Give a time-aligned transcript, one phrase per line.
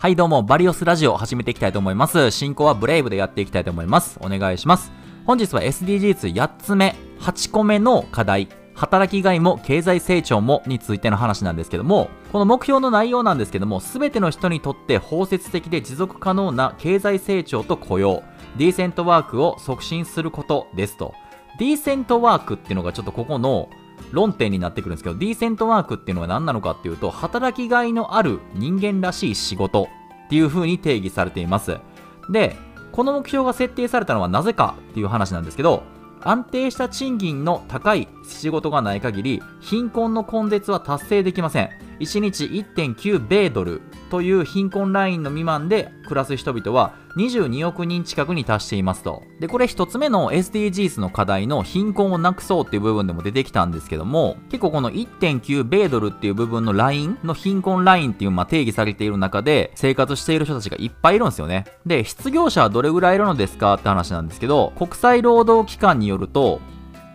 [0.00, 2.30] はいどうも、バリオスラジオ始めていきたいと思います。
[2.30, 4.18] 進行はブレイブでやっていきたいと思います。
[4.22, 4.90] お願いします。
[5.26, 18.22] 本日は SDGs8 つ目、8個目の課題、働きがいも経済成長もについての話なんですけども、この目標の内容なんですけども、すべての人にとって包摂的で持続可能な経済成長と雇用、
[18.56, 21.12] ディーセントワークを促進することですと。
[21.58, 23.68] ディーセントワークっていうのがちょっとここの
[24.12, 29.88] 論点になってくるんですけど、ディーセントワークっていうのは何なのかっていうと、働きがいのある人間らしい仕事
[30.26, 31.78] っていう風に定義されています。
[32.30, 32.56] で、
[32.92, 35.82] この目標が設定されたのはなぜかっていう話なんですけど、
[36.22, 41.70] 安定した賃金の高い仕事がない限り、貧困の根絶は達成できません。
[42.00, 49.22] 1日1.9米ドルという貧困ラインの未満で暮らす人々は22億人近くに達していますと。
[49.40, 61.64] で、これ一つ目の SDGs の課題の貧困をなくそうっていう部分でも出てきたんですけども、結構この1.9米ドルっていう部分のラインの貧困ラインっていうまあ定義されている中で生活している人たちがいっぱいいるんですよね。
[61.86, 66.60] で、失業者はどれぐらいいるのですかって話なんですけど、国際労働機関によると、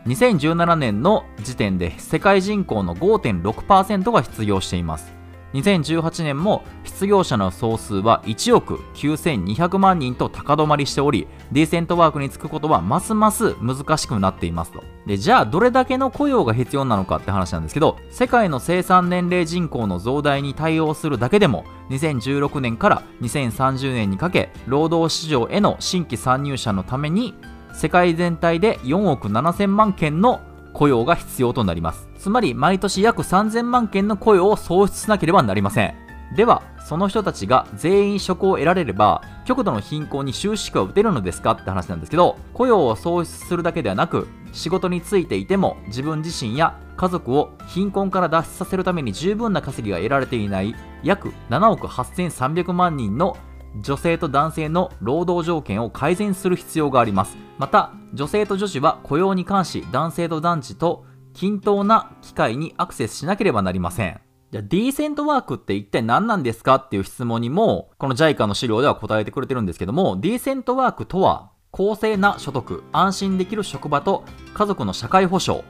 [0.08, 5.15] 2017年の時点で世界人口の5.6%が失業しています。
[5.56, 14.84] 2018年も失業者の総数は1億9200万人と高止まりしており、ディーセントワークに就くことはますます難しくなっていますと。
[15.06, 27.34] で、じゃあどれだけの雇用が必要なのかって話なんですけど、世界の生産年齢人口の増大に対応するだけでも、2016年から2030年にかけ、労働市場への新規参入者のために、
[27.73, 30.42] 世界全体で4億7000万件の
[30.73, 32.09] 雇用が必要となります。
[32.26, 35.94] つまり毎年約3000万件の雇用を創出しなければなりません。
[36.36, 53.38] では、その人たちが全員職を得られれば、極度の貧困に終止符は打てるのですかって話なんですけど、雇用を創出するだけではなく、仕事についていても自分自身や家族を貧困から脱出させるために十分な稼ぎが得られていない約7億8300万人の
[53.81, 57.38] 女性と男性の労働条件を改善する必要があります。
[57.59, 64.19] また、女性と女子は雇用に関し男性と男児と均等な機会にアクセスしなければなりません。
[64.51, 75.63] じゃあ、ディーセントワークって一体何なんですかっていう質問にも、この JICA の資料では答えてくれてるんですけども、ディーセントワークとは、公正な所得、安心できる職場と家族の社会保障、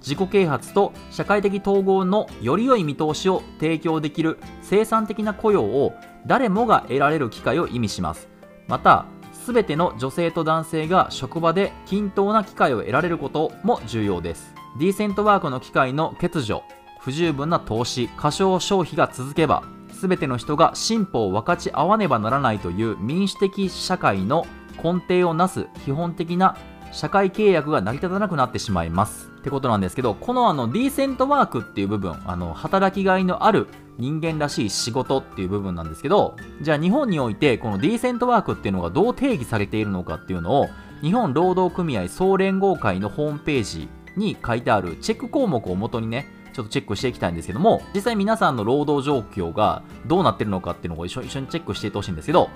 [0.00, 5.94] 自己啓発と社会的統合のより良い見通しを提供できる生産的な雇用を
[6.26, 8.28] 誰もが得られる機会を意味します。
[8.66, 14.57] また、すべての女性と男性が職場で均等な機会を得られることも重要です。
[14.78, 16.62] ディーセントワークの機会の欠如、
[17.00, 24.46] 不十分な投資、過小消費が続けば、すべての人が進歩を分かち合わねばならないという民主的社会の
[24.76, 26.56] 根底をなす基本的な
[26.92, 29.32] 社会契約が成り立たなくなってしまいます。
[29.38, 33.66] ってことなんですけど、このあの、ディーセントワークっていう部分、あの、働きがいのある
[33.98, 40.68] 人間らしい仕事っていう部分なんですけど、じゃあ日本において、このディーセントワークっていうのがどう定義されているのかっていうのを、
[41.02, 52.50] 日本労働組合総連合会のホームページに書いてあるチェック項目をもとにね、ちょっとチェックしていきたいんですけども、実際皆さんの労働状況がどうなってるのかっていうのを一緒一緒にチェックしていってほしいんですけど、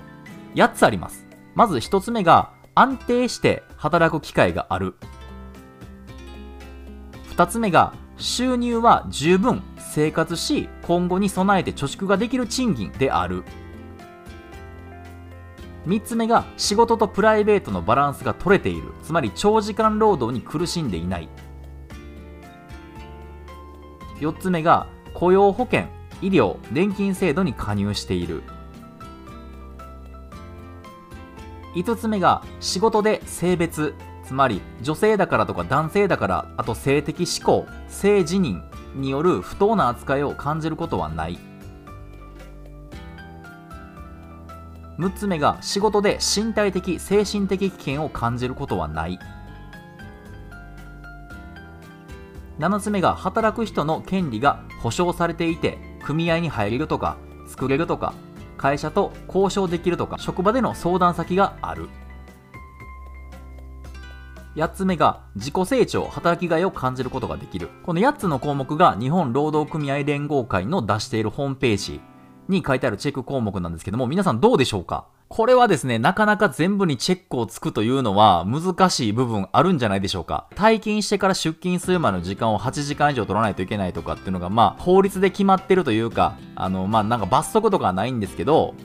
[0.55, 1.25] 8つあります。
[1.55, 4.95] まず1つ目が、安定して働く機会がある。
[7.35, 13.43] 2つ目が、収入は十分生活し、今後に備えて貯蓄ができる賃金である。
[15.87, 18.93] 3つ目が、仕事とプライベートのバランスが取れている。
[19.03, 21.29] つまり、長時間労働に苦しんでいない。
[24.23, 25.87] 4つ目が、雇用保険、
[26.21, 28.43] 医療、年金制度に加入している。
[31.75, 38.61] 5つ目が仕事で性別つまり女性だからとか男性だからあと性的指向性自認
[38.95, 41.39] による不当な扱いを感じることはない
[44.99, 49.19] 6つ目が仕事で身体的精神的危険を感じることはない
[52.59, 58.13] 7つ目が働く人の権利が保障されていて組合に入れるとか作れるとか
[58.57, 61.89] 会社と交渉できるとか職場での相談先がある。
[64.55, 67.69] 8つ目が自己成長働きがいを感じることができる。
[67.83, 72.01] この8つの項目が日本労働組合連合会の出しているホームページ
[72.47, 75.07] に書いてあるチェック項目なんですけども皆さんどうでしょうか？
[75.35, 80.45] これはですね、なかなか全部にチェックをつくというのは難しい部分あるんじゃないでしょうか。
[80.53, 88.75] 退勤してから出勤するまでの時間を8時間以上取らないといけないとかっていうのが、まあ、法律で決まってるというか、あの、まあ、なんか罰則とかはないんですけど、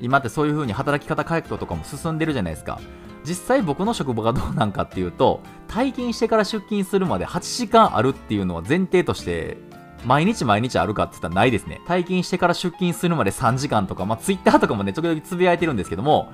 [0.00, 2.78] 今ってそういう風に働き方改革とかも進んでるじゃないですか。
[3.24, 9.56] 実際僕の職場がどうなんかっていうと、退勤してから出勤するまで8時間あるっていうのは前提として
[10.04, 11.80] 毎日毎日あるかって言ったらないですね。
[11.86, 16.32] 退勤してから出勤するまで3時間とか、まあ、Twitter とかもね、時々つぶやいてるんですけども、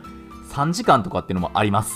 [0.53, 1.95] 3時間とかっていうのもあります。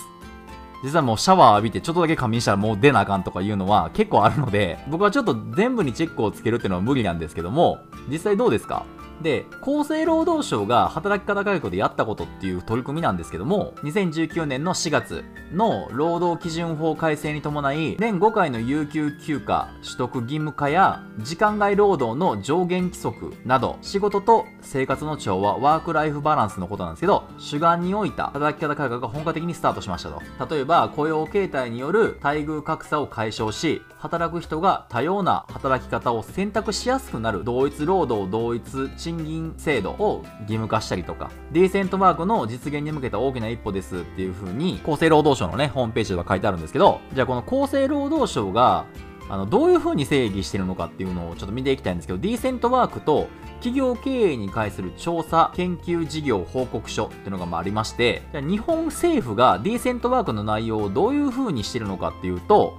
[0.82, 8.84] 実はもうシャワー浴びてちょっとだけ仮眠したらもう出なあかんとかいうのは結構あるので、僕はちょっと全部にチェックをつけるっていうのは無理なんですけども、実際どうですか？
[9.22, 30.22] で、厚生労働省が働き方改革でやったことっていう取り組みなんですけども、2019年の4月の労働基準法改正に伴い、年5回の有給休暇取得義務化や、時間外労働の上限規則など、仕事と生活の調和、ワークライフバランスのことなんですけど、主眼に置いた働き方改革が本格的にスタートしましたと。
[30.54, 48.84] 例えば、雇用形態による待遇格差を解消し、働く人が多様な働き方を選択しやすくなる同一労働同一地賃金制度を義務化したりとか、ディーセントワークの実現に向けた大きな一歩ですっていう風に、厚生労働省のね、ホームページでは書いてあるんですけど、じゃあこの厚生労働省が、
[49.30, 62.78] あの、どういう風に定義してるのかっていうのをちょっと見ていきたいんですけど、ディーセントワークと企業経営に関する調査研究事業報告書っていうのがまあありまして、じゃあ日本政府がディーセントワークの内容をどういう風にしてるのかっていうと、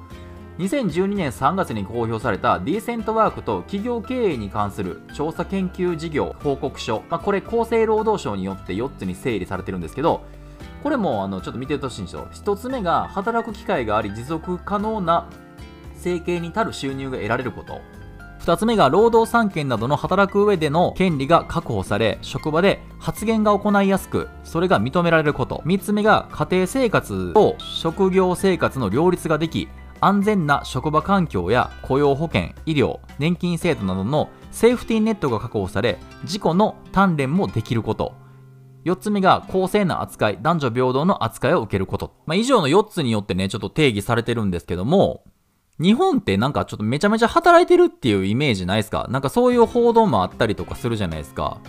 [0.59, 10.25] 2012年3月に公表されたディーセントワークと企業経営に関する調査研究事業報告書、まあ、これ厚生労働省によって4つに整理されてるんですけど
[10.83, 12.27] これもあのちょっと見てほしいんですよ。
[12.31, 15.29] 1つ目が働く機会があり持続可能な
[15.95, 17.81] 生計に足る収入が得られること。
[18.41, 25.61] 2つ目が労働三権などの働く上での権利が確保され職場で発言が行いやすくそれが認められること。
[25.65, 29.67] 3つ目が家庭生活と職業生活の両立ができ
[30.01, 38.13] 安全な職場環境や雇用保険、医療、年金制度などのセーフティーネットが確保され、事故の鍛錬もできること。
[38.85, 42.15] 4つ目が公正な扱い、男女平等の扱いを受けること。
[42.25, 45.23] まあ、以上の4つによってね、ちょっと定義されてるんですけども、
[45.81, 49.07] 日本ってなんかちょっとめちゃめちゃ働いてるっていうイメージないですか？
[49.09, 51.61] なんかそういう報道もあったりとかするじゃないですか？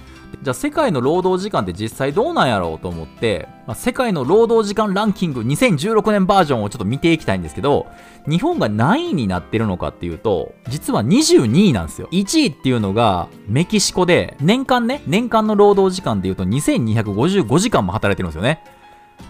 [0.42, 7.86] じゃあ世界の労働時間って実際どうなんやろうと思って、まあ、世界の労働時間ランキング2016年バージョンをちょっと見ていきたいんですけど、
[8.28, 12.08] 日本が何位になってるのかっていうと、実は22位なんですよ。
[12.12, 18.64] 1位っていうのがメキシコで、年間ね、年間の労働時間でいうと2255時間も働いてるんですよね。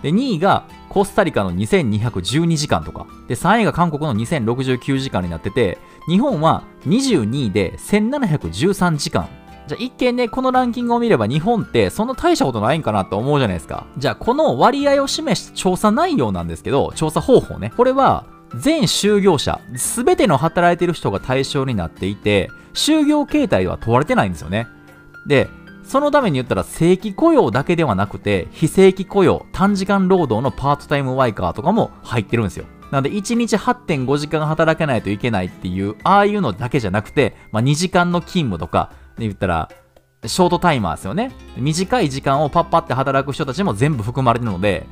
[0.03, 3.07] で、2位がコスタリカの2212時間とか。
[3.29, 9.29] で、3位が韓国の2069時間になってて、日本は22位で1713時間。
[9.67, 13.87] じゃあ一見ね、このランキングを見れば日本ってそんな大したことないんかなと思うじゃないですか。
[13.99, 17.73] じゃあこの割合を示した調査内容なんですけど、調査方法ね。
[17.77, 18.25] これは
[18.57, 24.67] 全就業者、すべての働いてる人が対象になっていて、就業形態は問われてないんですよね。
[25.27, 25.49] で、
[25.91, 32.67] そのために言ったら正規雇用だけではなくて、非正規雇用、短時間労働のパートタイムワイカーとかも入ってるんですよ。
[32.93, 39.69] なので、1日8.5時間働かないといけないっていう、ああいうのだけじゃなくて、まあ、2時間の勤務とか、言ったら、
[40.25, 41.33] ショートタイマーですよね。
[41.57, 44.87] 短い時間をパッパって働く人たちも全部含まれてるので、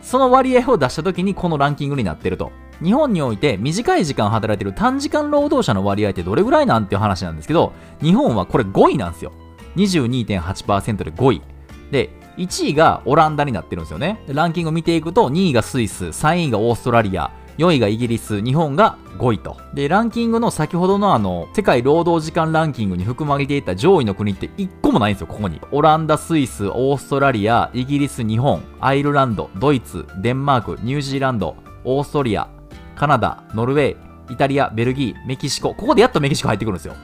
[0.00, 2.52] その割合を出した時にこのランキングになってると。
[2.82, 9.32] 日本において短い時間働いてる短時間労働者の割合ってどれぐらいなんていう話なんですけど、日本はこれ5位なんですよ。
[9.78, 11.42] 22.8%で5位。
[11.90, 14.22] で、1位がオランダになってるんですよね。
[14.28, 19.56] ランキングを見ていくと、2位がスイス、3位がオーストラリア、4位がイギリス、日本が5位と。
[19.74, 25.60] で、ランキングの先ほどのあの、世界労働時間ランキングに含まれていた上位の国って1個もないんですよ、ここに。
[25.72, 32.48] オランダ、スイス、オーストラリア、イギリス、日本、アイルランド、ドイツ、デンマーク、ニュージーランド、オーストリア、
[32.94, 35.74] カナダ、ノルウェー、イタリア、ベルギー、メキシコ。
[35.74, 36.94] ここでやっとメキシコ入ってくるんですよ。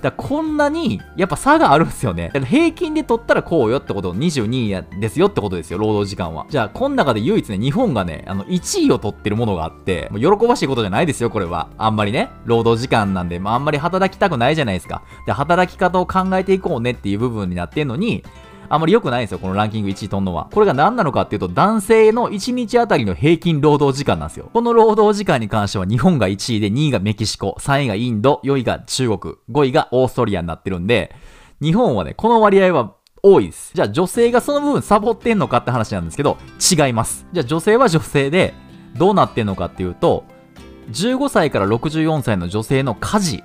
[0.00, 2.30] だこんなに、やっぱ差があるんですよね。
[2.46, 6.46] 平均で取ったらこうよってこと、22位ですよってことですよ、労働時間は。
[6.48, 11.68] じゃあ、この中で唯一ね、日本がね、あの、1位を取ってるものがあって、もう喜ばしいことじゃないですよ、これは。
[11.78, 15.02] あんまりね、労働時間なんで、まあ、あんまり働きたくないじゃないですか。
[15.26, 18.24] で、働き方を考えていこうねっていう部分になってんのに、
[18.70, 20.48] あんまり良くないんですよ、このランキング1位取んのは。
[20.52, 24.48] これが何なのかっていうと、男性の1日あたりの平均労働時間なんですよ。
[24.52, 31.12] この労働時間に関しては日本が1位で2位がメキシコ、3位がインド、4位が中国、5位がオーストリアになってるんで、
[31.60, 33.72] 日本はね、この割合は多いです。
[33.74, 37.26] じゃあ女性がその部分サボってんのかって話なんですけど、違います。
[37.32, 38.54] じゃあ女性は女性で、
[38.96, 40.24] どうなってんのかっていうと、
[40.92, 43.44] 15歳から64歳の女性の家事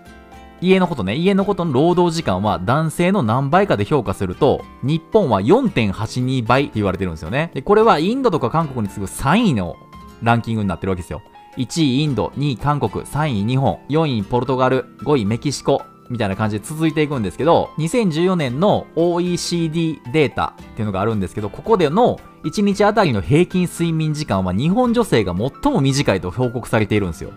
[0.61, 7.51] 家のことね、家のことの労働時間は男性の何倍かで評価すると、日本は4.82倍って言われてるんですよね。
[7.53, 9.75] で、これはインドとか韓国に次ぐ3位の
[10.23, 11.21] ランキングになってるわけですよ。
[11.57, 27.31] 1位インド、2位韓国、3位日本、4位ポルトガル、5位メキシコ、みたいな感じで続いていくんですけど、2014年の OECD データっていうのがあるんですけど、ここでの1日あたりの平均睡眠時間は日本女性が最も短いと報告されているんですよ。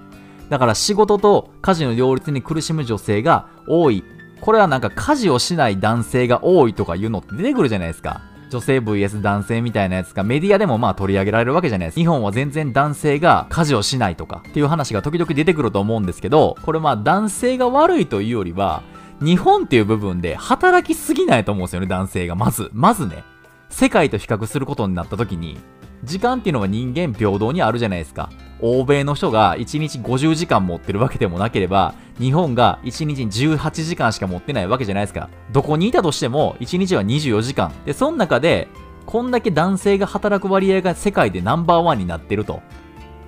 [0.49, 4.03] だから仕事と家事の両立に苦しむ女性が多い
[4.41, 8.23] これはなんか家事をしない男性が多いとかいうのって出てくるじゃないですか。
[8.51, 11.99] 女性 VS 男性みたいなやつがメディアでもまあ取り上げられるわけじゃないです。
[11.99, 18.83] 日本は全然男性が家事をしないとかっていう話が時々出てくると思うんですけど、これまあ男性が悪いというよりは、
[19.21, 22.37] 日本っていう部分で働きすぎないと思うんですよね、男性が。
[22.37, 23.25] まず、まずね。
[23.69, 25.59] 世界と比較することになった時に、
[26.05, 28.31] 時間っていうのは人間平等にあるじゃないですか。
[28.61, 35.29] 欧米の人が1日50時間持ってるわけでもなければ、日本が1日18時間しか持ってないわけじゃないですか。
[35.53, 37.73] どこにいたとしても、1日は24時間。
[37.85, 38.69] で、その中で、
[39.07, 42.61] こんだけ男性が働く割合が世界でナンバーワンになってると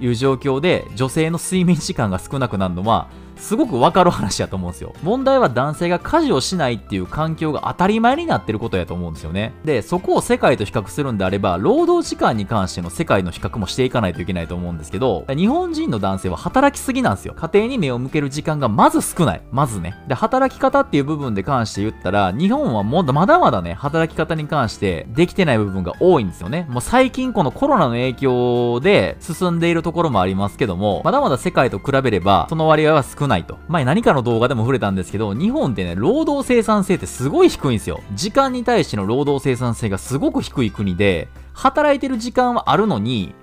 [0.01, 3.09] いう状況で、女性の睡眠時間が少なくなるのは、
[3.41, 4.95] すごくわかる話やと思うんですよ。
[5.03, 9.53] 問題は男性が家事をしないっていう環境が当たり前になってることやと思うんですよね。
[9.65, 17.35] で、そこを世界と比較するんであれば、労働時間に関しての世界の比較もしていかないといけないと思うんですけど、日本人の男性は働きすぎなんですよ。
[17.35, 19.43] 家庭に目を向ける時間がまず少ない。
[19.51, 19.97] まずね。
[20.07, 26.67] で、働き方っていう部分で関して言ったら、日本はもまだまだね、働き方に関してできてない部分が多いんですよね。
[26.69, 33.59] もう最近このコロナの影響で進んでいるところもありますけども、まだまだ世界と比べれば、その割合は少ないないと。
[33.69, 38.01] 前何かの動画でも触れたんですけど、日本ってね、労働生産性ってすごい低いんですよ。
[38.15, 43.35] 時間に対しての労働生産性がすごく低い国で、働いてる時間はあるのに、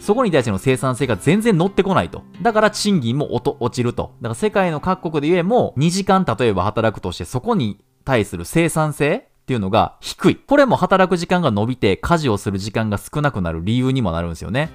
[0.00, 2.22] そこに対しての生産性が全然乗ってこないと。
[2.42, 4.12] だから賃金も落ちると。
[4.20, 10.36] だから世界の各国で言えも、2時間例えば働くとして、そこに対する生産性っていうのが低い。
[10.36, 14.70] これも働く時間が伸びて、家事をする時間が少なくなる理由にもなるんですよね。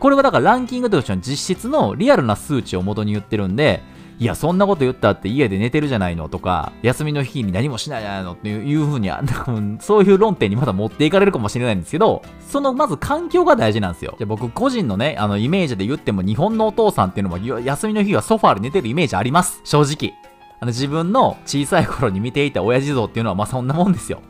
[0.00, 3.80] これはだからランキングとしての実質のリアルな数値を元に言ってるんで、
[4.20, 9.10] いや、そんなこと言ったって家で寝てるじゃないのとか、休みの日に何もしないじゃないのっていうふうに、
[9.80, 14.14] そういう論点にまだ持っていかれるかもしれないんですけど、そのまず環境が大事なんですよ。
[14.18, 19.60] じゃ僕個人のね、あのイメージで言っても日本のお父さんっていうのも休みの日はソファーで寝てるイメージあります。
[19.64, 20.14] 正直。
[20.60, 24.22] あの自分の小さい頃に見ていた親父像っていうのはまあそんなもんですよ。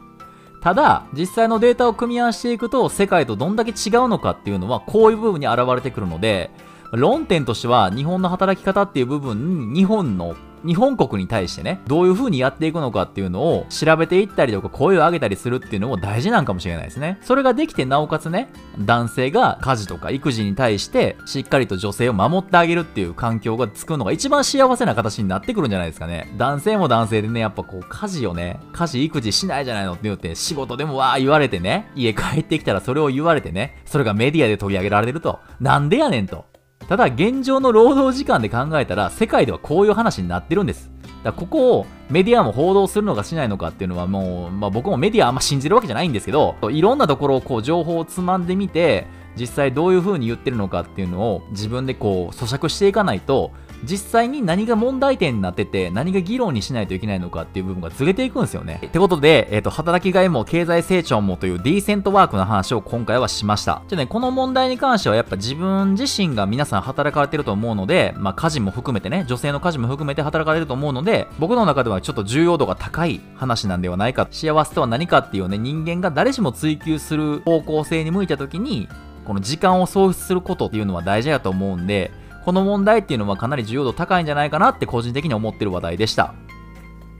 [0.62, 6.50] ただ、実際のデータを組み合わせていくと、世界とどんだけ違うのかっていうのは、こういう部分に現れてくるので、
[6.92, 17.18] 論点としては、日本の働き方っていう部分に、日本の日本国に対してね、どういう風にやっていくのかっていうのを調べていったりとか声を上げたりするっていうのも大事なんかもしれないですね。
[17.22, 18.48] それができてなおかつね、
[18.78, 26.32] 男性が家事とか育児に対してしっかりと女性を守ってあげるっていう環境がつくのが一番幸せな形になってくるんじゃないですかね。
[26.38, 35.40] 男性も男性でね、やっぱこう家事をね、家事育児しないじゃないのって言って仕事でもわー言われてね、家帰ってきたらそれを言われてね、それがメディアで取り上げられると。
[35.60, 36.53] なんでやねんと。
[36.88, 40.90] ただ現状の労働時間で考えたら世界ではこういう話になってるんです。
[41.22, 53.50] だここをメディアも報道するのかしないのかっていうのはもう、まあ、僕もメディアあんま信じるわけじゃないんですけど、いろんなところをこう情報をつまんでみて、実際どういう風に言ってるのかっていうのを自分でこう咀嚼していかないと
[53.84, 58.80] 実際に何が問題点になってて、何が議論にしないといけないのかっていう部分がずれていくんですよね。
[58.84, 63.82] ってことで、えっ、ー、と、働きがいも経済成長もというディーセントワークの話を今回はしました。
[63.88, 74.28] じゃね、この問題に関してはやっぱ自分自身が皆さん働かれてると思うので、まあ家事も含めてね、女性の家事も含めて働かれると思うので、僕の中ではちょっと重要度が高い話なんではないか。
[74.30, 78.88] 幸せとは何かっていうね、人間が誰しも追求する方向性に向いた時に、
[79.24, 82.10] この時間を喪失することっていうのは大事だと思うんで、
[82.44, 86.34] この問題っていうのはかなり重要度高いんじゃないかなって個人的に思ってる話題でした。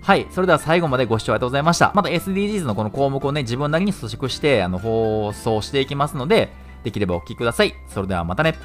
[0.03, 0.27] はい。
[0.31, 1.93] それでは最後までご視聴ありがとうございました。
[1.95, 6.53] また SDGs のこの項目をね、自分なりに組織して、あの、放送していきますので、
[6.83, 7.75] できればお聴きください。
[7.89, 8.55] それではまたね。